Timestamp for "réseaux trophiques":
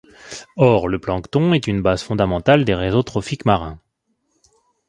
2.73-3.45